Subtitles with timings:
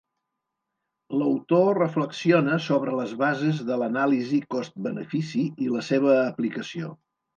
[1.17, 6.91] L'autor reflexiona sobre les bases de l'anàlisi cost-benefici i la seva aplicació.